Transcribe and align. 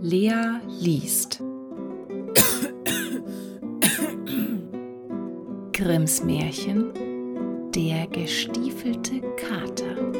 Lea 0.00 0.60
liest 0.68 1.42
Grimms 5.72 6.22
Märchen 6.22 6.92
Der 7.72 8.06
gestiefelte 8.06 9.20
Kater 9.36 10.12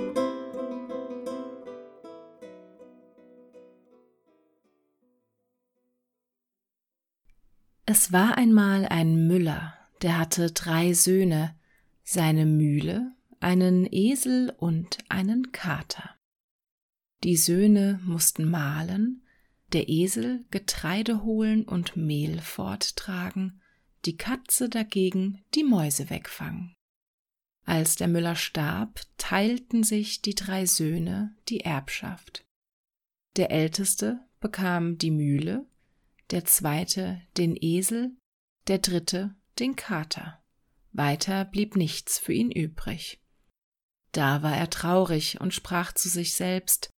Es 7.86 8.12
war 8.12 8.36
einmal 8.36 8.84
ein 8.86 9.29
Müller, 9.29 9.74
der 10.02 10.18
hatte 10.18 10.50
drei 10.50 10.92
Söhne, 10.92 11.54
seine 12.02 12.46
Mühle, 12.46 13.12
einen 13.38 13.86
Esel 13.90 14.52
und 14.58 14.98
einen 15.08 15.52
Kater. 15.52 16.16
Die 17.22 17.36
Söhne 17.36 18.00
mussten 18.04 18.50
mahlen, 18.50 19.22
der 19.72 19.89
Esel 19.89 20.45
Getreide 20.50 21.22
holen 21.22 21.64
und 21.64 21.96
Mehl 21.96 22.40
forttragen, 22.40 23.61
die 24.04 24.17
Katze 24.17 24.68
dagegen 24.68 25.45
die 25.54 25.64
Mäuse 25.64 26.11
wegfangen. 26.11 26.75
Als 27.64 27.96
der 27.96 28.09
Müller 28.09 28.36
starb, 28.36 29.03
teilten 29.18 29.85
sich 29.85 30.23
die 30.23 30.35
drei 30.35 30.64
Söhne 30.64 31.36
die 31.49 31.61
Erbschaft. 31.61 32.47
Der 33.36 33.50
älteste 33.50 34.20
bekam 34.41 34.97
die 34.97 35.11
Mühle, 35.11 35.67
der 36.31 36.45
zweite 36.45 37.20
den 37.37 37.56
Esel, 37.61 38.17
der 38.69 38.78
dritte 38.78 39.37
den 39.59 39.77
Kater. 39.77 40.42
Weiter 40.92 41.45
blieb 41.45 41.77
nichts 41.77 42.19
für 42.19 42.33
ihn 42.33 42.50
übrig. 42.50 43.20
Da 44.12 44.42
war 44.42 44.56
er 44.56 44.70
traurig 44.70 45.41
und 45.41 45.53
sprach 45.53 45.92
zu 45.92 46.09
sich 46.09 46.34
selbst 46.34 46.91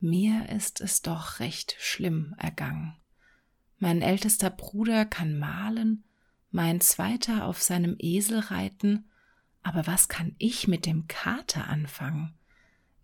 Mir 0.00 0.48
ist 0.48 0.80
es 0.80 1.02
doch 1.02 1.40
recht 1.40 1.76
schlimm 1.78 2.34
ergangen. 2.38 2.96
Mein 3.78 4.02
ältester 4.02 4.50
Bruder 4.50 5.04
kann 5.04 5.38
malen, 5.38 6.04
mein 6.50 6.80
zweiter 6.80 7.46
auf 7.46 7.62
seinem 7.62 7.96
Esel 7.98 8.40
reiten, 8.40 9.10
aber 9.62 9.86
was 9.86 10.08
kann 10.08 10.34
ich 10.38 10.66
mit 10.68 10.86
dem 10.86 11.06
Kater 11.06 11.68
anfangen? 11.68 12.34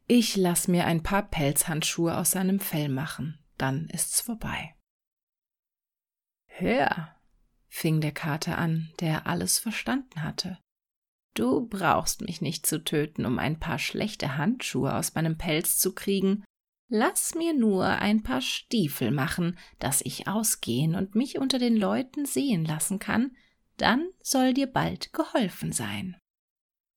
Ich 0.06 0.36
lass 0.36 0.68
mir 0.68 0.86
ein 0.86 1.02
paar 1.02 1.22
Pelzhandschuhe 1.22 2.16
aus 2.16 2.30
seinem 2.30 2.60
Fell 2.60 2.88
machen, 2.88 3.38
dann 3.58 3.88
ist's 3.88 4.20
vorbei. 4.20 4.74
Hör, 6.46 7.14
fing 7.68 8.00
der 8.00 8.12
Kater 8.12 8.56
an, 8.56 8.90
der 9.00 9.26
alles 9.26 9.58
verstanden 9.58 10.22
hatte. 10.22 10.58
Du 11.34 11.66
brauchst 11.66 12.22
mich 12.22 12.40
nicht 12.40 12.64
zu 12.64 12.82
töten, 12.82 13.26
um 13.26 13.38
ein 13.38 13.58
paar 13.58 13.78
schlechte 13.78 14.38
Handschuhe 14.38 14.94
aus 14.94 15.14
meinem 15.14 15.36
Pelz 15.36 15.78
zu 15.78 15.94
kriegen. 15.94 16.44
Lass 16.88 17.34
mir 17.34 17.52
nur 17.52 17.84
ein 17.84 18.22
paar 18.22 18.40
Stiefel 18.40 19.10
machen, 19.10 19.58
dass 19.78 20.02
ich 20.02 20.28
ausgehen 20.28 20.94
und 20.94 21.14
mich 21.14 21.38
unter 21.38 21.58
den 21.58 21.76
Leuten 21.76 22.26
sehen 22.26 22.64
lassen 22.64 22.98
kann, 22.98 23.36
dann 23.76 24.08
soll 24.22 24.54
dir 24.54 24.68
bald 24.68 25.12
geholfen 25.12 25.72
sein. 25.72 26.16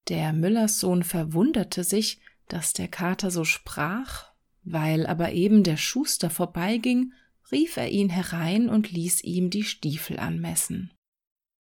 Der 0.07 0.31
Müllerssohn 0.33 1.03
verwunderte 1.03 1.83
sich, 1.83 2.19
dass 2.47 2.73
der 2.73 2.87
Kater 2.87 3.31
so 3.31 3.43
sprach, 3.43 4.31
weil 4.63 5.07
aber 5.07 5.31
eben 5.31 5.63
der 5.63 5.77
Schuster 5.77 6.29
vorbeiging, 6.29 7.13
rief 7.51 7.77
er 7.77 7.89
ihn 7.89 8.09
herein 8.09 8.69
und 8.69 8.91
ließ 8.91 9.23
ihm 9.23 9.49
die 9.49 9.63
Stiefel 9.63 10.19
anmessen. 10.19 10.93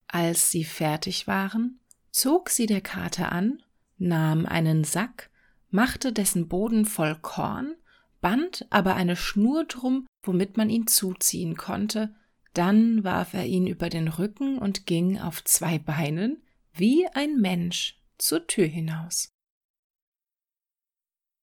Als 0.09 0.51
sie 0.51 0.65
fertig 0.65 1.27
waren, 1.27 1.81
zog 2.11 2.51
sie 2.51 2.67
der 2.67 2.81
Kater 2.81 3.31
an, 3.31 3.63
nahm 3.99 4.47
einen 4.47 4.85
Sack, 4.85 5.31
machte 5.71 6.13
dessen 6.13 6.49
Boden 6.49 6.85
voll 6.85 7.17
Korn, 7.21 7.75
band 8.27 8.67
aber 8.71 8.97
eine 8.97 9.15
Schnur 9.15 9.67
drum, 9.67 10.05
womit 10.25 10.57
man 10.57 10.69
ihn 10.69 10.89
zuziehen 10.89 11.57
konnte, 11.57 12.13
dann 12.55 13.05
warf 13.05 13.35
er 13.35 13.47
ihn 13.47 13.69
über 13.69 13.89
den 13.89 14.09
Rücken 14.09 14.59
und 14.59 14.85
ging 14.85 15.21
auf 15.21 15.45
zwei 15.45 15.79
Beinen, 15.79 16.43
wie 16.73 17.07
ein 17.15 17.37
Mensch, 17.37 18.03
zur 18.19 18.49
Tür 18.49 18.67
hinaus. 18.67 19.29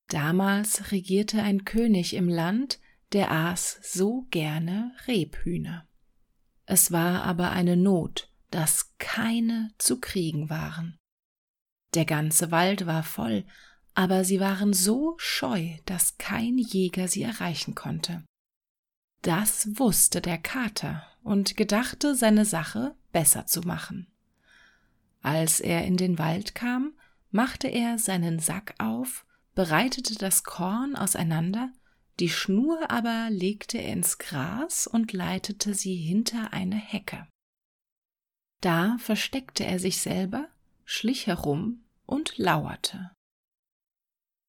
Damals 0.09 0.91
regierte 0.91 1.41
ein 1.41 1.63
König 1.63 2.16
im 2.16 2.28
Land, 2.28 2.81
der 3.13 3.31
aß 3.31 3.79
so 3.81 4.28
gerne 4.29 4.91
Rebhühner. 5.08 5.88
Es 6.66 6.91
war 6.91 7.24
aber 7.24 7.52
eine 7.52 7.78
Not, 7.78 8.29
dass 8.52 8.97
keine 8.97 9.74
zu 9.78 10.02
kriegen 10.02 10.50
waren. 10.50 10.97
Der 11.94 12.03
ganze 12.03 12.52
Wald 12.52 12.85
war 12.88 13.03
voll, 13.03 13.46
aber 13.96 14.24
sie 14.24 14.40
waren 14.40 14.74
so 14.74 15.16
scheu, 15.18 15.78
dass 15.86 16.18
kein 16.18 16.58
Jäger 16.58 17.08
sie 17.08 17.24
erreichen 17.24 17.76
konnte. 17.76 18.24
Das 19.22 19.68
wusste 19.80 20.20
der 20.20 20.38
Kater 20.38 21.08
und 21.24 21.56
gedachte, 21.56 22.16
seine 22.16 22.46
Sache 22.46 22.96
besser 23.12 23.46
zu 23.46 23.62
machen. 23.62 24.08
Als 25.22 25.62
er 25.62 25.86
in 25.86 25.96
den 25.96 26.20
Wald 26.20 26.56
kam, 26.56 26.94
machte 27.32 27.68
er 27.68 27.98
seinen 27.98 28.40
Sack 28.40 28.76
auf, 28.80 29.26
bereitete 29.56 30.16
das 30.16 30.44
Korn 30.44 30.96
auseinander, 30.96 31.72
die 32.20 32.30
Schnur 32.30 32.92
aber 32.92 33.30
legte 33.30 33.78
er 33.78 33.94
ins 33.94 34.18
Gras 34.18 34.86
und 34.86 35.14
leitete 35.14 35.74
sie 35.74 35.96
hinter 35.96 36.53
eine 36.53 36.76
Hecke. 36.76 37.28
Da 38.62 38.98
versteckte 39.00 39.66
er 39.66 39.80
sich 39.80 39.98
selber, 39.98 40.48
schlich 40.86 41.28
herum 41.28 41.84
und 42.06 42.38
lauerte. 42.38 43.12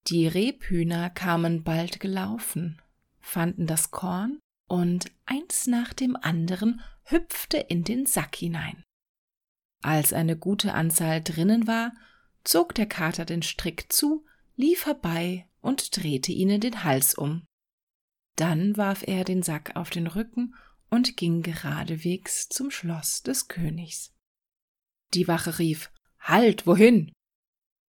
Die 0.08 0.26
Rebhühner 0.26 1.08
kamen 1.08 1.64
bald 1.64 1.98
gelaufen, 1.98 2.82
fanden 3.20 3.66
das 3.66 3.90
Korn 3.90 4.38
und 4.68 5.10
eins 5.24 5.66
nach 5.66 5.94
dem 5.94 6.16
anderen 6.16 6.82
hüpfte 7.04 7.56
in 7.56 7.84
den 7.84 8.04
Sack 8.04 8.36
hinein. 8.36 8.82
Als 9.82 10.12
eine 10.12 10.36
gute 10.36 10.74
Anzahl 10.74 11.22
drinnen 11.22 11.66
war, 11.66 11.92
zog 12.42 12.74
der 12.74 12.86
Kater 12.86 13.24
den 13.24 13.42
Strick 13.42 13.92
zu, 13.92 14.26
lief 14.56 14.86
herbei 14.86 15.48
und 15.60 15.96
drehte 15.96 16.32
ihnen 16.32 16.60
den 16.60 16.84
Hals 16.84 17.14
um. 17.14 17.46
Dann 18.36 18.76
warf 18.76 19.04
er 19.06 19.24
den 19.24 19.42
Sack 19.42 19.76
auf 19.76 19.90
den 19.90 20.06
Rücken 20.06 20.54
und 20.90 21.16
ging 21.16 21.42
geradewegs 21.42 22.48
zum 22.48 22.70
Schloss 22.70 23.22
des 23.22 23.48
Königs. 23.48 24.12
Die 25.14 25.28
Wache 25.28 25.58
rief 25.58 25.90
Halt, 26.18 26.66
wohin? 26.66 27.12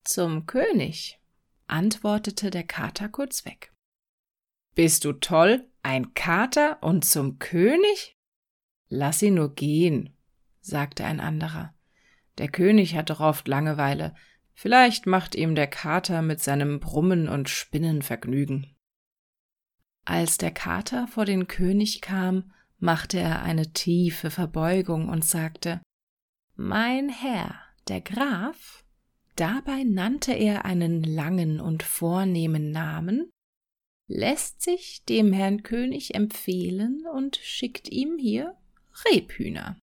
Zum 0.04 0.46
König, 0.46 1.20
antwortete 1.66 2.50
der 2.50 2.64
Kater 2.64 3.08
kurz 3.08 3.44
weg. 3.44 3.72
Bist 4.75 5.04
du 5.04 5.12
toll, 5.12 5.69
ein 5.82 6.14
Kater 6.14 6.82
und 6.82 7.04
zum 7.04 7.38
König? 7.38 8.16
Lass 8.88 9.22
ihn 9.22 9.34
nur 9.34 9.54
gehen, 9.54 10.16
sagte 10.60 11.04
ein 11.04 11.20
anderer. 11.20 11.75
Der 12.38 12.48
König 12.48 12.97
hat 12.97 13.10
doch 13.10 13.20
oft 13.20 13.47
Langeweile, 13.47 14.14
vielleicht 14.52 15.06
macht 15.06 15.34
ihm 15.34 15.54
der 15.54 15.69
Kater 15.69 16.22
mit 16.22 16.41
seinem 16.41 16.80
Brummen 16.80 17.28
und 17.28 17.48
Spinnen 17.48 18.02
Vergnügen. 18.02 18.76
Als 20.04 20.36
der 20.36 20.50
Kater 20.50 21.06
vor 21.06 21.25
den 21.25 21.46
König 21.46 22.00
kam, 22.00 22.52
machte 22.78 23.19
er 23.19 23.42
eine 23.42 23.72
tiefe 23.72 24.31
Verbeugung 24.31 25.08
und 25.08 25.25
sagte 25.25 25.81
Mein 26.56 27.08
Herr, 27.08 27.54
der 27.88 28.00
Graf, 28.00 28.84
dabei 29.36 29.84
nannte 29.84 30.32
er 30.32 30.64
einen 30.64 31.02
langen 31.02 31.60
und 31.60 31.82
vornehmen 31.82 32.70
Namen, 32.70 33.30
lässt 34.06 34.62
sich 34.62 35.04
dem 35.08 35.32
Herrn 35.32 35.62
König 35.62 36.14
empfehlen 36.14 37.04
und 37.14 37.36
schickt 37.36 37.88
ihm 37.88 38.18
hier 38.18 38.56
Rebhühner. 39.06 39.78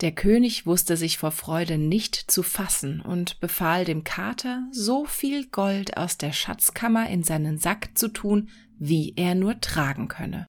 Der 0.00 0.12
König 0.12 0.66
wusste 0.66 0.96
sich 0.96 1.18
vor 1.18 1.30
Freude 1.30 1.78
nicht 1.78 2.16
zu 2.16 2.42
fassen 2.42 3.00
und 3.00 3.38
befahl 3.40 3.84
dem 3.84 4.02
Kater, 4.02 4.66
so 4.72 5.04
viel 5.04 5.46
Gold 5.48 5.96
aus 5.96 6.18
der 6.18 6.32
Schatzkammer 6.32 7.08
in 7.08 7.22
seinen 7.22 7.58
Sack 7.58 7.96
zu 7.96 8.08
tun, 8.08 8.50
wie 8.76 9.14
er 9.16 9.34
nur 9.34 9.60
tragen 9.60 10.08
könne. 10.08 10.46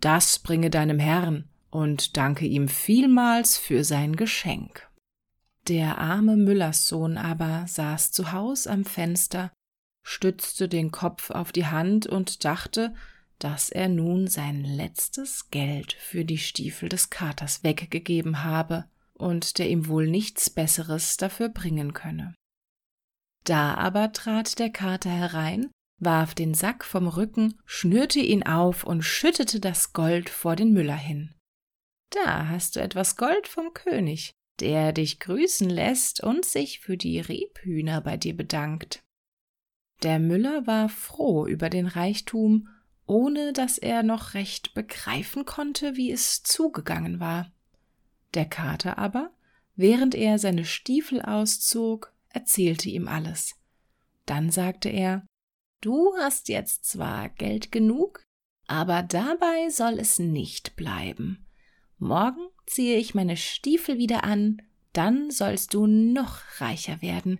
Das 0.00 0.40
bringe 0.40 0.70
deinem 0.70 0.98
Herrn 0.98 1.48
und 1.70 2.16
danke 2.16 2.44
ihm 2.44 2.68
vielmals 2.68 3.56
für 3.56 3.84
sein 3.84 4.16
Geschenk. 4.16 4.90
Der 5.68 5.98
arme 5.98 6.36
Müllerssohn 6.36 7.16
aber 7.16 7.66
saß 7.68 8.10
zu 8.10 8.32
Haus 8.32 8.66
am 8.66 8.84
Fenster, 8.84 9.52
stützte 10.02 10.68
den 10.68 10.90
Kopf 10.90 11.30
auf 11.30 11.52
die 11.52 11.66
Hand 11.66 12.06
und 12.06 12.44
dachte, 12.44 12.94
dass 13.38 13.70
er 13.70 13.88
nun 13.88 14.26
sein 14.26 14.64
letztes 14.64 15.50
Geld 15.50 15.92
für 15.92 16.24
die 16.24 16.38
Stiefel 16.38 16.88
des 16.88 17.10
Katers 17.10 17.64
weggegeben 17.64 18.44
habe 18.44 18.86
und 19.14 19.58
der 19.58 19.68
ihm 19.68 19.88
wohl 19.88 20.08
nichts 20.08 20.50
Besseres 20.50 21.16
dafür 21.16 21.48
bringen 21.48 21.92
könne. 21.92 22.34
Da 23.44 23.74
aber 23.74 24.12
trat 24.12 24.58
der 24.58 24.70
Kater 24.70 25.10
herein 25.10 25.70
warf 25.98 26.34
den 26.34 26.54
Sack 26.54 26.84
vom 26.84 27.06
Rücken, 27.06 27.60
schnürte 27.64 28.18
ihn 28.18 28.42
auf 28.42 28.82
und 28.82 29.02
schüttete 29.02 29.60
das 29.60 29.92
Gold 29.92 30.28
vor 30.28 30.56
den 30.56 30.72
Müller 30.72 30.96
hin. 30.96 31.32
Da 32.10 32.48
hast 32.48 32.74
du 32.74 32.80
etwas 32.80 33.16
Gold 33.16 33.46
vom 33.46 33.72
König, 33.72 34.32
der 34.62 34.92
dich 34.92 35.20
grüßen 35.20 35.68
lässt 35.68 36.22
und 36.22 36.46
sich 36.46 36.80
für 36.80 36.96
die 36.96 37.20
Rebhühner 37.20 38.00
bei 38.00 38.16
dir 38.16 38.34
bedankt. 38.34 39.02
Der 40.02 40.18
Müller 40.18 40.66
war 40.66 40.88
froh 40.88 41.46
über 41.46 41.68
den 41.68 41.86
Reichtum 41.86 42.68
ohne 43.06 43.52
dass 43.52 43.78
er 43.78 44.02
noch 44.02 44.34
recht 44.34 44.74
begreifen 44.74 45.44
konnte, 45.44 45.96
wie 45.96 46.10
es 46.10 46.42
zugegangen 46.42 47.20
war. 47.20 47.52
Der 48.34 48.46
Kater 48.46 48.98
aber, 48.98 49.30
während 49.74 50.14
er 50.14 50.38
seine 50.38 50.64
Stiefel 50.64 51.20
auszog, 51.20 52.14
erzählte 52.28 52.88
ihm 52.88 53.08
alles. 53.08 53.56
Dann 54.26 54.50
sagte 54.50 54.88
er 54.88 55.26
Du 55.80 56.14
hast 56.16 56.48
jetzt 56.48 56.84
zwar 56.84 57.28
Geld 57.28 57.72
genug, 57.72 58.22
aber 58.68 59.02
dabei 59.02 59.68
soll 59.68 59.98
es 59.98 60.20
nicht 60.20 60.76
bleiben. 60.76 61.44
Morgen 61.98 62.48
ziehe 62.72 62.96
ich 62.96 63.14
meine 63.14 63.36
Stiefel 63.36 63.98
wieder 63.98 64.24
an, 64.24 64.62
dann 64.92 65.30
sollst 65.30 65.74
du 65.74 65.86
noch 65.86 66.40
reicher 66.58 67.02
werden. 67.02 67.38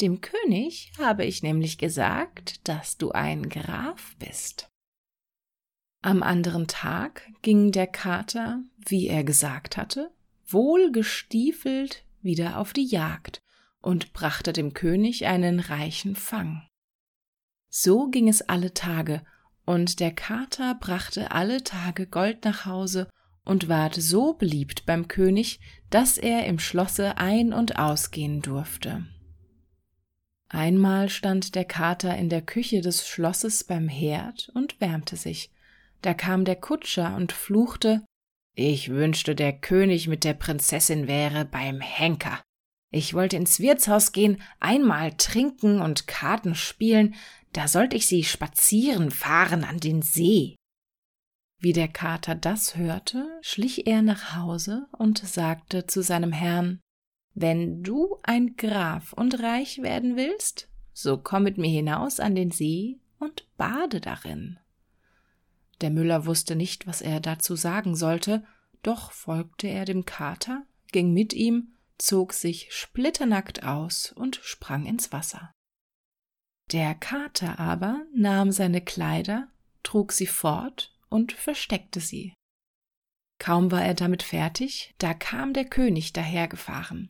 Dem 0.00 0.20
König 0.20 0.92
habe 0.98 1.24
ich 1.24 1.42
nämlich 1.42 1.78
gesagt, 1.78 2.66
dass 2.68 2.96
du 2.96 3.12
ein 3.12 3.48
Graf 3.48 4.16
bist. 4.18 4.68
Am 6.02 6.22
anderen 6.22 6.66
Tag 6.66 7.30
ging 7.42 7.72
der 7.72 7.86
Kater, 7.86 8.62
wie 8.86 9.06
er 9.06 9.24
gesagt 9.24 9.76
hatte, 9.76 10.10
wohl 10.46 10.92
gestiefelt 10.92 12.04
wieder 12.20 12.58
auf 12.58 12.72
die 12.72 12.86
Jagd 12.86 13.40
und 13.80 14.12
brachte 14.12 14.52
dem 14.52 14.74
König 14.74 15.26
einen 15.26 15.60
reichen 15.60 16.16
Fang. 16.16 16.66
So 17.70 18.08
ging 18.08 18.28
es 18.28 18.42
alle 18.42 18.74
Tage, 18.74 19.24
und 19.66 20.00
der 20.00 20.14
Kater 20.14 20.74
brachte 20.74 21.30
alle 21.30 21.64
Tage 21.64 22.06
Gold 22.06 22.44
nach 22.44 22.66
Hause 22.66 23.08
und 23.44 23.68
ward 23.68 23.94
so 23.94 24.34
beliebt 24.34 24.86
beim 24.86 25.08
König, 25.08 25.60
dass 25.90 26.18
er 26.18 26.46
im 26.46 26.58
Schlosse 26.58 27.18
ein- 27.18 27.52
und 27.52 27.78
ausgehen 27.78 28.42
durfte. 28.42 29.06
Einmal 30.48 31.08
stand 31.08 31.54
der 31.54 31.64
Kater 31.64 32.16
in 32.16 32.28
der 32.28 32.42
Küche 32.42 32.80
des 32.80 33.08
Schlosses 33.08 33.64
beim 33.64 33.88
Herd 33.88 34.50
und 34.54 34.80
wärmte 34.80 35.16
sich, 35.16 35.50
da 36.00 36.14
kam 36.14 36.44
der 36.44 36.56
Kutscher 36.56 37.16
und 37.16 37.32
fluchte 37.32 38.04
Ich 38.54 38.90
wünschte, 38.90 39.34
der 39.34 39.52
König 39.52 40.06
mit 40.06 40.22
der 40.22 40.34
Prinzessin 40.34 41.08
wäre 41.08 41.44
beim 41.44 41.80
Henker. 41.80 42.40
Ich 42.92 43.14
wollte 43.14 43.36
ins 43.36 43.58
Wirtshaus 43.58 44.12
gehen, 44.12 44.40
einmal 44.60 45.14
trinken 45.14 45.80
und 45.80 46.06
Karten 46.06 46.54
spielen, 46.54 47.16
da 47.52 47.66
sollte 47.66 47.96
ich 47.96 48.06
sie 48.06 48.22
spazieren 48.22 49.10
fahren 49.10 49.64
an 49.64 49.80
den 49.80 50.02
See. 50.02 50.54
Wie 51.58 51.72
der 51.72 51.88
Kater 51.88 52.34
das 52.34 52.76
hörte, 52.76 53.26
schlich 53.40 53.86
er 53.86 54.02
nach 54.02 54.36
Hause 54.36 54.86
und 54.92 55.18
sagte 55.18 55.86
zu 55.86 56.02
seinem 56.02 56.32
Herrn 56.32 56.80
Wenn 57.34 57.82
du 57.82 58.18
ein 58.22 58.56
Graf 58.56 59.12
und 59.12 59.40
reich 59.40 59.82
werden 59.82 60.16
willst, 60.16 60.68
so 60.92 61.18
komm 61.18 61.44
mit 61.44 61.58
mir 61.58 61.70
hinaus 61.70 62.20
an 62.20 62.34
den 62.34 62.50
See 62.50 63.00
und 63.18 63.46
bade 63.56 64.00
darin. 64.00 64.58
Der 65.80 65.90
Müller 65.90 66.26
wusste 66.26 66.54
nicht, 66.54 66.86
was 66.86 67.02
er 67.02 67.20
dazu 67.20 67.56
sagen 67.56 67.96
sollte, 67.96 68.44
doch 68.82 69.10
folgte 69.10 69.66
er 69.66 69.84
dem 69.84 70.04
Kater, 70.04 70.64
ging 70.92 71.12
mit 71.12 71.32
ihm, 71.32 71.74
zog 71.98 72.32
sich 72.32 72.68
splitternackt 72.72 73.64
aus 73.64 74.12
und 74.12 74.36
sprang 74.42 74.86
ins 74.86 75.12
Wasser. 75.12 75.52
Der 76.72 76.94
Kater 76.94 77.58
aber 77.58 78.02
nahm 78.14 78.52
seine 78.52 78.80
Kleider, 78.80 79.48
trug 79.82 80.12
sie 80.12 80.26
fort 80.26 80.93
und 81.08 81.32
versteckte 81.32 82.00
sie. 82.00 82.34
Kaum 83.38 83.70
war 83.70 83.84
er 83.84 83.94
damit 83.94 84.22
fertig, 84.22 84.94
da 84.98 85.12
kam 85.14 85.52
der 85.52 85.64
König 85.64 86.12
dahergefahren. 86.12 87.08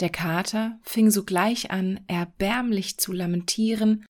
Der 0.00 0.10
Kater 0.10 0.80
fing 0.82 1.10
sogleich 1.10 1.70
an, 1.70 2.04
erbärmlich 2.08 2.98
zu 2.98 3.12
lamentieren 3.12 4.04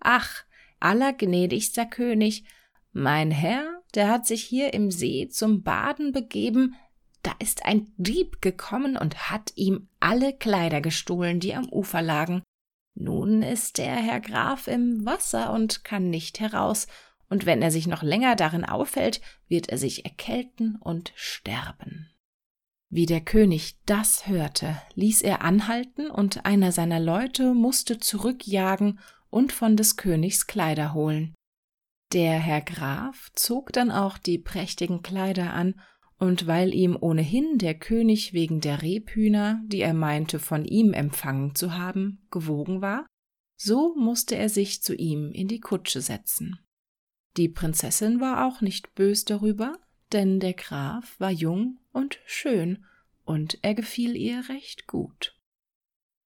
Ach, 0.00 0.44
allergnädigster 0.80 1.86
König, 1.86 2.44
mein 2.92 3.30
Herr, 3.30 3.82
der 3.94 4.08
hat 4.08 4.26
sich 4.26 4.42
hier 4.44 4.74
im 4.74 4.90
See 4.90 5.28
zum 5.28 5.62
Baden 5.62 6.12
begeben, 6.12 6.74
da 7.22 7.32
ist 7.40 7.64
ein 7.64 7.92
Dieb 7.96 8.40
gekommen 8.40 8.96
und 8.96 9.30
hat 9.30 9.52
ihm 9.56 9.88
alle 10.00 10.32
Kleider 10.32 10.80
gestohlen, 10.80 11.40
die 11.40 11.54
am 11.54 11.68
Ufer 11.68 12.00
lagen. 12.00 12.42
Nun 12.94 13.42
ist 13.42 13.78
der 13.78 13.96
Herr 13.96 14.20
Graf 14.20 14.66
im 14.66 15.04
Wasser 15.04 15.52
und 15.52 15.84
kann 15.84 16.10
nicht 16.10 16.40
heraus, 16.40 16.86
und 17.28 17.46
wenn 17.46 17.62
er 17.62 17.70
sich 17.70 17.86
noch 17.86 18.02
länger 18.02 18.36
darin 18.36 18.64
aufhält, 18.64 19.20
wird 19.48 19.68
er 19.68 19.78
sich 19.78 20.04
erkälten 20.04 20.76
und 20.80 21.12
sterben. 21.14 22.10
Wie 22.90 23.06
der 23.06 23.20
König 23.20 23.76
das 23.84 24.26
hörte, 24.26 24.80
ließ 24.94 25.20
er 25.22 25.42
anhalten, 25.42 26.10
und 26.10 26.46
einer 26.46 26.72
seiner 26.72 27.00
Leute 27.00 27.52
musste 27.52 27.98
zurückjagen 27.98 28.98
und 29.28 29.52
von 29.52 29.76
des 29.76 29.96
Königs 29.96 30.46
Kleider 30.46 30.94
holen. 30.94 31.34
Der 32.14 32.38
Herr 32.38 32.62
Graf 32.62 33.28
zog 33.34 33.74
dann 33.74 33.90
auch 33.90 34.16
die 34.16 34.38
prächtigen 34.38 35.02
Kleider 35.02 35.52
an, 35.52 35.74
und 36.18 36.46
weil 36.46 36.74
ihm 36.74 36.96
ohnehin 37.00 37.58
der 37.58 37.74
König 37.74 38.32
wegen 38.32 38.60
der 38.60 38.82
Rebhühner, 38.82 39.62
die 39.66 39.82
er 39.82 39.94
meinte 39.94 40.38
von 40.38 40.64
ihm 40.64 40.92
empfangen 40.92 41.54
zu 41.54 41.74
haben, 41.76 42.26
gewogen 42.30 42.80
war, 42.80 43.06
so 43.56 43.94
musste 43.96 44.36
er 44.36 44.48
sich 44.48 44.82
zu 44.82 44.94
ihm 44.94 45.30
in 45.30 45.46
die 45.46 45.60
Kutsche 45.60 46.00
setzen. 46.00 46.58
Die 47.38 47.48
Prinzessin 47.48 48.20
war 48.20 48.48
auch 48.48 48.62
nicht 48.62 48.96
bös 48.96 49.24
darüber, 49.24 49.78
denn 50.10 50.40
der 50.40 50.54
Graf 50.54 51.14
war 51.20 51.30
jung 51.30 51.78
und 51.92 52.18
schön, 52.26 52.84
und 53.24 53.60
er 53.62 53.74
gefiel 53.74 54.16
ihr 54.16 54.48
recht 54.48 54.88
gut. 54.88 55.38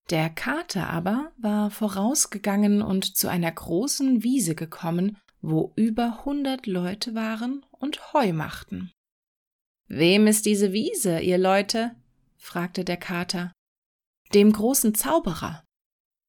Der 0.08 0.30
Kater 0.30 0.88
aber 0.88 1.30
war 1.36 1.70
vorausgegangen 1.70 2.80
und 2.80 3.14
zu 3.14 3.28
einer 3.28 3.52
großen 3.52 4.22
Wiese 4.22 4.54
gekommen, 4.54 5.18
wo 5.42 5.74
über 5.76 6.24
hundert 6.24 6.66
Leute 6.66 7.14
waren 7.14 7.66
und 7.72 8.14
Heu 8.14 8.32
machten. 8.32 8.90
Wem 9.88 10.26
ist 10.26 10.46
diese 10.46 10.72
Wiese, 10.72 11.20
ihr 11.20 11.36
Leute? 11.36 11.94
fragte 12.38 12.86
der 12.86 12.96
Kater. 12.96 13.52
Dem 14.32 14.50
großen 14.50 14.94
Zauberer. 14.94 15.62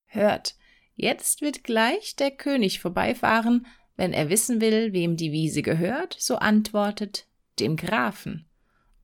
Hört, 0.08 0.58
jetzt 0.96 1.42
wird 1.42 1.64
gleich 1.64 2.18
der 2.18 2.32
König 2.32 2.82
vorbeifahren, 2.82 3.66
wenn 3.96 4.14
er 4.14 4.30
wissen 4.30 4.62
will, 4.62 4.94
wem 4.94 5.18
die 5.18 5.32
Wiese 5.32 5.62
gehört, 5.62 6.16
so 6.20 6.38
antwortet 6.38 7.28
dem 7.60 7.76
Grafen. 7.76 8.50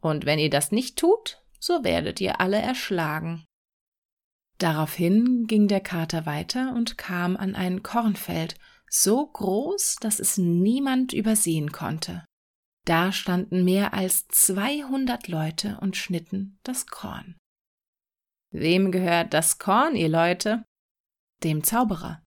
Und 0.01 0.25
wenn 0.25 0.39
ihr 0.39 0.49
das 0.49 0.71
nicht 0.71 0.97
tut, 0.97 1.43
so 1.59 1.83
werdet 1.83 2.21
ihr 2.21 2.39
alle 2.39 2.57
erschlagen. 2.57 3.45
Daraufhin 4.57 5.45
ging 5.47 5.67
der 5.67 5.81
Kater 5.81 6.25
weiter 6.25 6.73
und 6.75 6.97
kam 6.97 7.37
an 7.37 7.55
ein 7.55 7.83
Kornfeld, 7.83 8.55
so 8.89 9.25
groß, 9.25 9.97
dass 10.01 10.19
es 10.19 10.37
niemand 10.37 11.13
übersehen 11.13 11.71
konnte. 11.71 12.25
Da 12.85 13.11
standen 13.11 13.63
mehr 13.63 13.93
als 13.93 14.27
zweihundert 14.27 15.27
Leute 15.27 15.77
und 15.79 15.95
schnitten 15.95 16.59
das 16.63 16.87
Korn. 16.87 17.37
Wem 18.51 18.91
gehört 18.91 19.33
das 19.33 19.59
Korn, 19.59 19.95
ihr 19.95 20.09
Leute? 20.09 20.65
Dem 21.43 21.63
Zauberer. 21.63 22.23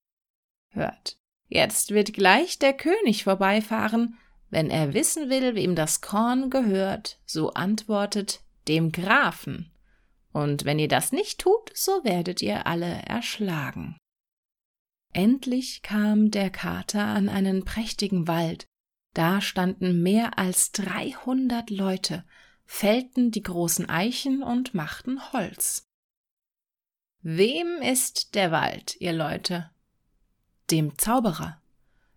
Hört, 0.71 1.19
jetzt 1.53 1.91
wird 1.91 2.13
gleich 2.13 2.59
der 2.59 2.73
König 2.73 3.25
vorbeifahren, 3.25 4.19
wenn 4.51 4.71
er 4.71 4.93
wissen 4.95 5.31
will, 5.31 5.55
wem 5.55 5.75
das 5.75 6.01
Korn 6.01 6.51
gehört, 6.51 7.19
so 7.25 7.51
antwortet 7.53 8.41
dem 8.69 8.93
Grafen. 8.93 9.71
Und 10.33 10.65
wenn 10.65 10.79
ihr 10.79 10.89
das 10.89 11.13
nicht 11.13 11.41
tut, 11.41 11.71
so 11.75 12.05
werdet 12.05 12.43
ihr 12.43 12.67
alle 12.67 13.03
erschlagen. 13.07 13.97
Endlich 15.13 15.83
kam 15.83 16.31
der 16.31 16.51
Kater 16.51 17.05
an 17.05 17.29
einen 17.29 17.65
prächtigen 17.65 18.29
Wald, 18.29 18.67
da 19.15 19.43
standen 19.43 20.03
mehr 20.03 20.39
als 20.39 20.73
dreihundert 20.73 21.69
Leute, 21.69 22.25
fällten 22.65 23.31
die 23.31 23.43
großen 23.43 23.89
Eichen 23.91 24.43
und 24.43 24.73
machten 24.73 25.33
Holz. 25.33 25.87
Wem 27.21 27.83
ist 27.83 28.35
der 28.35 28.51
Wald, 28.51 28.97
ihr 29.01 29.13
Leute? 29.13 29.72
Dem 30.71 30.97
Zauberer. 30.99 31.61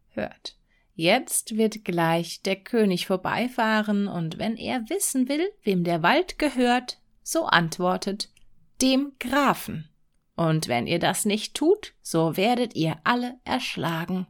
Hört, 0.10 0.58
jetzt 0.94 1.58
wird 1.58 1.84
gleich 1.84 2.42
der 2.42 2.56
König 2.56 3.08
vorbeifahren, 3.08 4.08
und 4.08 4.38
wenn 4.38 4.56
er 4.56 4.90
wissen 4.90 5.28
will, 5.28 5.50
wem 5.64 5.84
der 5.84 6.04
Wald 6.04 6.40
gehört, 6.40 7.00
so 7.24 7.46
antwortet 7.46 8.30
dem 8.82 9.14
Grafen. 9.20 9.90
Und 10.36 10.68
wenn 10.68 10.86
ihr 10.86 11.00
das 11.00 11.26
nicht 11.26 11.54
tut, 11.56 11.94
so 12.02 12.38
werdet 12.38 12.76
ihr 12.76 12.98
alle 13.04 13.40
erschlagen. 13.46 14.28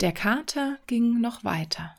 Der 0.00 0.12
Kater 0.12 0.78
ging 0.86 1.20
noch 1.20 1.44
weiter. 1.44 1.94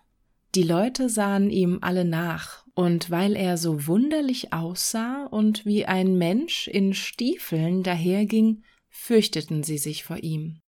Die 0.55 0.63
Leute 0.63 1.09
sahen 1.09 1.49
ihm 1.49 1.79
alle 1.81 2.05
nach, 2.05 2.65
und 2.73 3.09
weil 3.09 3.35
er 3.35 3.57
so 3.57 3.87
wunderlich 3.87 4.53
aussah 4.53 5.25
und 5.25 5.65
wie 5.65 5.85
ein 5.85 6.17
Mensch 6.17 6.67
in 6.67 6.93
Stiefeln 6.93 7.83
daherging, 7.83 8.63
fürchteten 8.91 9.63
sie 9.63 9.79
sich 9.79 10.03
vor 10.03 10.17
ihm. 10.17 10.59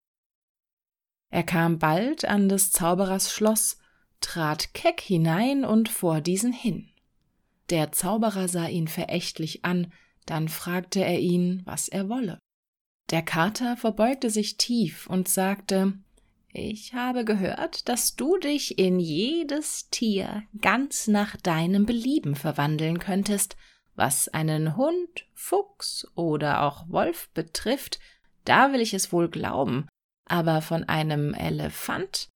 Er 1.29 1.43
kam 1.43 1.77
bald 1.77 2.25
an 2.25 2.49
des 2.49 2.71
Zauberers 2.71 3.31
Schloss, 3.31 3.77
trat 4.21 4.73
keck 4.73 5.01
hinein 5.01 5.65
und 5.65 5.89
vor 5.89 6.21
diesen 6.21 6.53
hin. 6.53 6.89
Der 7.69 7.91
Zauberer 7.91 8.47
sah 8.47 8.67
ihn 8.67 8.87
verächtlich 8.87 9.63
an, 9.63 9.93
dann 10.25 10.47
fragte 10.47 11.03
er 11.03 11.19
ihn, 11.19 11.61
was 11.65 11.87
er 11.87 12.09
wolle. 12.09 12.39
Der 13.11 13.21
Kater 13.21 13.77
verbeugte 13.77 14.29
sich 14.29 14.57
tief 14.57 15.07
und 15.07 15.27
sagte 15.27 15.93
ich 16.55 16.93
habe 16.93 17.25
gehört, 17.25 17.89
dass 17.89 18.15
du 18.15 18.37
dich 18.37 18.77
in 18.77 18.99
jedes 18.99 19.89
Tier 19.89 20.43
ganz 20.61 21.07
nach 21.07 21.35
deinem 21.35 21.87
Belieben 21.87 22.35
verwandeln 22.35 22.99
könntest. 22.99 23.57
Was 23.95 24.27
einen 24.27 24.77
Hund, 24.77 25.25
Fuchs 25.33 26.07
oder 26.13 26.61
auch 26.61 26.87
Wolf 26.89 27.29
betrifft, 27.33 27.99
da 28.45 28.73
will 28.73 28.81
ich 28.81 28.93
es 28.93 29.11
wohl 29.11 29.29
glauben, 29.29 29.87
aber 30.25 30.61
von 30.61 30.83
einem 30.85 31.33
Elefant, 31.33 32.29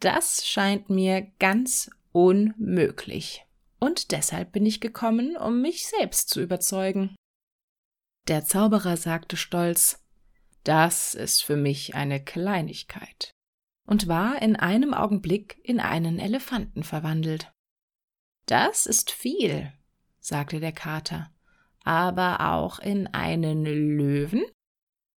das 0.00 0.46
scheint 0.46 0.90
mir 0.90 1.22
ganz 1.38 1.90
unmöglich. 2.12 3.44
Und 3.78 4.12
deshalb 4.12 4.52
bin 4.52 4.66
ich 4.66 4.80
gekommen, 4.80 5.36
um 5.36 5.60
mich 5.60 5.86
selbst 5.86 6.28
zu 6.28 6.40
überzeugen. 6.40 7.16
Der 8.28 8.44
Zauberer 8.44 8.96
sagte 8.96 9.36
stolz 9.36 10.00
Das 10.62 11.14
ist 11.14 11.42
für 11.42 11.56
mich 11.56 11.94
eine 11.94 12.22
Kleinigkeit 12.22 13.32
und 13.86 14.06
war 14.06 14.40
in 14.40 14.54
einem 14.56 14.94
Augenblick 14.94 15.60
in 15.64 15.80
einen 15.80 16.18
Elefanten 16.20 16.84
verwandelt. 16.84 17.52
Das 18.46 18.86
ist 18.86 19.10
viel, 19.10 19.72
sagte 20.20 20.60
der 20.60 20.72
Kater, 20.72 21.32
aber 21.82 22.52
auch 22.52 22.78
in 22.78 23.08
einen 23.08 23.64
Löwen? 23.64 24.44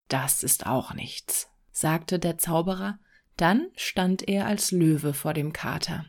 Das 0.08 0.42
ist 0.42 0.66
auch 0.66 0.94
nichts, 0.94 1.48
sagte 1.72 2.18
der 2.18 2.38
Zauberer, 2.38 2.98
dann 3.36 3.68
stand 3.76 4.28
er 4.28 4.46
als 4.46 4.70
Löwe 4.70 5.12
vor 5.12 5.34
dem 5.34 5.52
Kater. 5.52 6.06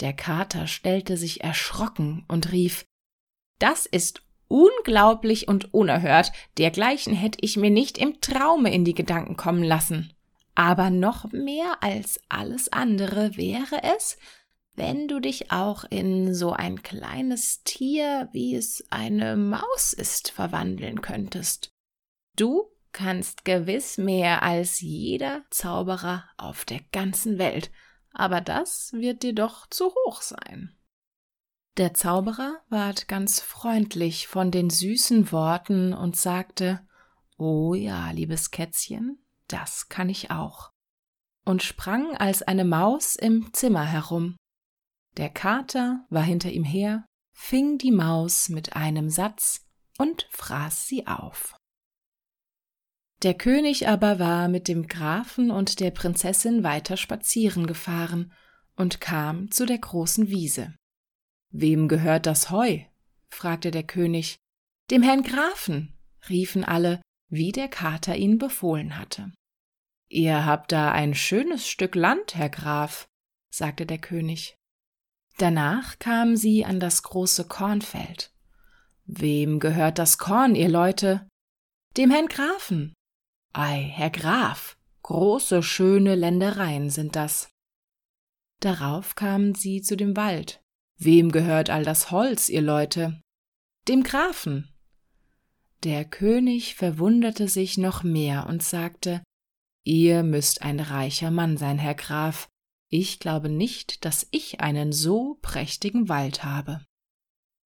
Der 0.00 0.12
Kater 0.12 0.66
stellte 0.66 1.16
sich 1.16 1.44
erschrocken 1.44 2.24
und 2.28 2.50
rief 2.50 2.84
Das 3.58 3.86
ist 3.86 4.22
unglaublich 4.48 5.48
und 5.48 5.72
unerhört, 5.72 6.32
dergleichen 6.58 7.14
hätte 7.14 7.38
ich 7.40 7.56
mir 7.56 7.70
nicht 7.70 7.98
im 7.98 8.20
Traume 8.20 8.72
in 8.72 8.84
die 8.84 8.94
Gedanken 8.94 9.36
kommen 9.36 9.62
lassen. 9.62 10.12
Aber 10.54 10.90
noch 10.90 11.30
mehr 11.32 11.82
als 11.82 12.20
alles 12.28 12.72
andere 12.72 13.36
wäre 13.36 13.82
es, 13.96 14.18
wenn 14.76 15.06
du 15.08 15.20
dich 15.20 15.52
auch 15.52 15.84
in 15.84 16.34
so 16.34 16.52
ein 16.52 16.82
kleines 16.82 17.62
Tier, 17.62 18.28
wie 18.32 18.56
es 18.56 18.84
eine 18.90 19.36
Maus 19.36 19.92
ist, 19.92 20.30
verwandeln 20.30 21.00
könntest. 21.00 21.70
Du 22.36 22.73
kannst 22.94 23.44
gewiss 23.44 23.98
mehr 23.98 24.42
als 24.42 24.80
jeder 24.80 25.42
Zauberer 25.50 26.24
auf 26.38 26.64
der 26.64 26.80
ganzen 26.92 27.36
Welt, 27.36 27.70
aber 28.12 28.40
das 28.40 28.92
wird 28.94 29.22
dir 29.22 29.34
doch 29.34 29.66
zu 29.66 29.92
hoch 30.06 30.22
sein. 30.22 30.74
Der 31.76 31.92
Zauberer 31.92 32.62
ward 32.70 33.08
ganz 33.08 33.40
freundlich 33.40 34.28
von 34.28 34.50
den 34.50 34.70
süßen 34.70 35.32
Worten 35.32 35.92
und 35.92 36.16
sagte 36.16 36.86
Oh 37.36 37.74
ja, 37.74 38.12
liebes 38.12 38.52
Kätzchen, 38.52 39.18
das 39.48 39.88
kann 39.88 40.08
ich 40.08 40.30
auch, 40.30 40.70
und 41.44 41.64
sprang 41.64 42.16
als 42.16 42.42
eine 42.42 42.64
Maus 42.64 43.16
im 43.16 43.52
Zimmer 43.52 43.84
herum. 43.84 44.36
Der 45.16 45.30
Kater 45.30 46.06
war 46.10 46.22
hinter 46.22 46.50
ihm 46.50 46.64
her, 46.64 47.04
fing 47.32 47.76
die 47.76 47.90
Maus 47.90 48.48
mit 48.48 48.76
einem 48.76 49.10
Satz 49.10 49.66
und 49.98 50.28
fraß 50.30 50.86
sie 50.86 51.08
auf. 51.08 51.56
Der 53.24 53.32
König 53.32 53.88
aber 53.88 54.18
war 54.18 54.48
mit 54.48 54.68
dem 54.68 54.86
Grafen 54.86 55.50
und 55.50 55.80
der 55.80 55.90
Prinzessin 55.90 56.62
weiter 56.62 56.98
spazieren 56.98 57.66
gefahren 57.66 58.34
und 58.76 59.00
kam 59.00 59.50
zu 59.50 59.64
der 59.64 59.78
großen 59.78 60.28
Wiese. 60.28 60.74
Wem 61.50 61.88
gehört 61.88 62.26
das 62.26 62.50
Heu? 62.50 62.80
fragte 63.30 63.70
der 63.70 63.84
König. 63.84 64.36
Dem 64.90 65.02
Herrn 65.02 65.22
Grafen, 65.22 65.96
riefen 66.28 66.64
alle, 66.64 67.00
wie 67.30 67.50
der 67.50 67.68
Kater 67.68 68.14
ihn 68.14 68.36
befohlen 68.36 68.98
hatte. 68.98 69.32
Ihr 70.10 70.44
habt 70.44 70.70
da 70.70 70.92
ein 70.92 71.14
schönes 71.14 71.66
Stück 71.66 71.94
Land, 71.94 72.34
Herr 72.34 72.50
Graf, 72.50 73.06
sagte 73.50 73.86
der 73.86 73.98
König. 73.98 74.54
Danach 75.38 75.98
kamen 75.98 76.36
sie 76.36 76.66
an 76.66 76.78
das 76.78 77.02
große 77.02 77.48
Kornfeld. 77.48 78.34
Wem 79.06 79.60
gehört 79.60 79.98
das 79.98 80.18
Korn, 80.18 80.54
ihr 80.54 80.68
Leute? 80.68 81.26
Dem 81.96 82.10
Herrn 82.10 82.28
Grafen. 82.28 82.92
Ei, 83.56 83.88
Herr 83.94 84.10
Graf, 84.10 84.76
große, 85.04 85.62
schöne 85.62 86.16
Ländereien 86.16 86.90
sind 86.90 87.14
das. 87.14 87.48
Darauf 88.58 89.14
kamen 89.14 89.54
sie 89.54 89.80
zu 89.80 89.96
dem 89.96 90.16
Wald. 90.16 90.60
Wem 90.98 91.30
gehört 91.30 91.70
all 91.70 91.84
das 91.84 92.10
Holz, 92.10 92.48
ihr 92.48 92.62
Leute? 92.62 93.20
Dem 93.86 94.02
Grafen. 94.02 94.74
Der 95.84 96.04
König 96.04 96.74
verwunderte 96.74 97.46
sich 97.46 97.78
noch 97.78 98.02
mehr 98.02 98.46
und 98.48 98.60
sagte, 98.60 99.22
Ihr 99.84 100.24
müsst 100.24 100.62
ein 100.62 100.80
reicher 100.80 101.30
Mann 101.30 101.56
sein, 101.56 101.78
Herr 101.78 101.94
Graf. 101.94 102.48
Ich 102.88 103.20
glaube 103.20 103.50
nicht, 103.50 104.04
dass 104.04 104.26
ich 104.32 104.60
einen 104.62 104.92
so 104.92 105.38
prächtigen 105.42 106.08
Wald 106.08 106.42
habe. 106.42 106.84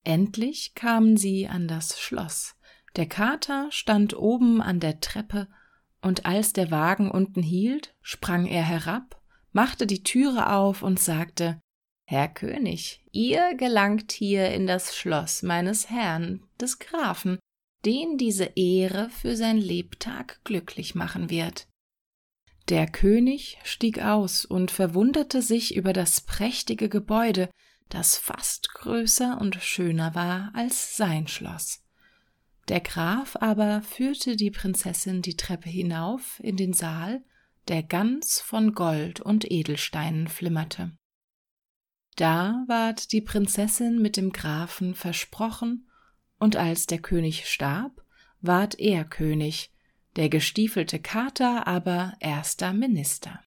Endlich 0.04 0.74
kamen 0.74 1.16
sie 1.16 1.48
an 1.48 1.66
das 1.66 1.98
Schloss. 1.98 2.56
Der 2.96 3.06
Kater 3.06 3.68
stand 3.70 4.14
oben 4.14 4.60
an 4.60 4.80
der 4.80 5.00
Treppe, 5.00 5.48
und 6.02 6.26
als 6.26 6.52
der 6.52 6.70
Wagen 6.70 7.10
unten 7.10 7.42
hielt, 7.42 7.94
sprang 8.00 8.46
er 8.46 8.62
herab, 8.62 9.20
machte 9.52 9.86
die 9.86 10.02
Türe 10.02 10.52
auf 10.52 10.82
und 10.82 11.00
sagte 11.00 11.60
Herr 12.06 12.28
König, 12.28 13.04
ihr 13.12 13.54
gelangt 13.54 14.12
hier 14.12 14.50
in 14.52 14.66
das 14.66 14.96
Schloss 14.96 15.42
meines 15.42 15.90
Herrn, 15.90 16.42
des 16.60 16.78
Grafen, 16.78 17.38
den 17.84 18.16
diese 18.16 18.52
Ehre 18.56 19.10
für 19.10 19.36
sein 19.36 19.58
Lebtag 19.58 20.40
glücklich 20.44 20.94
machen 20.94 21.30
wird. 21.30 21.68
Der 22.68 22.86
König 22.86 23.58
stieg 23.62 24.00
aus 24.00 24.44
und 24.44 24.70
verwunderte 24.70 25.42
sich 25.42 25.74
über 25.74 25.92
das 25.92 26.20
prächtige 26.20 26.88
Gebäude, 26.88 27.50
das 27.88 28.16
fast 28.16 28.74
größer 28.74 29.38
und 29.40 29.56
schöner 29.56 30.14
war 30.14 30.50
als 30.54 30.96
sein 30.96 31.28
Schloss. 31.28 31.82
Der 32.68 32.80
Graf 32.80 33.34
aber 33.40 33.80
führte 33.80 34.36
die 34.36 34.50
Prinzessin 34.50 35.22
die 35.22 35.36
Treppe 35.36 35.70
hinauf 35.70 36.38
in 36.42 36.56
den 36.56 36.74
Saal, 36.74 37.24
der 37.66 37.82
ganz 37.82 38.40
von 38.40 38.74
Gold 38.74 39.20
und 39.20 39.50
Edelsteinen 39.50 40.28
flimmerte. 40.28 40.92
Da 42.16 42.64
ward 42.66 43.12
die 43.12 43.20
Prinzessin 43.20 44.02
mit 44.02 44.16
dem 44.16 44.32
Grafen 44.32 44.94
versprochen, 44.94 45.88
und 46.38 46.56
als 46.56 46.86
der 46.86 46.98
König 46.98 47.48
starb, 47.48 48.04
ward 48.40 48.78
er 48.78 49.04
König, 49.04 49.72
der 50.16 50.28
gestiefelte 50.28 50.98
Kater 50.98 51.66
aber 51.66 52.14
erster 52.20 52.72
Minister. 52.72 53.40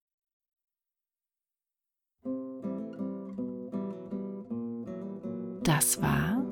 Das 5.63 6.01
war 6.01 6.44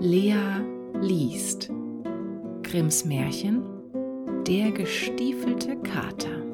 Lea 0.00 0.64
liest 1.00 1.70
Grimms 2.72 3.04
Märchen 3.04 3.62
Der 4.46 4.70
gestiefelte 4.70 5.76
Kater. 5.76 6.51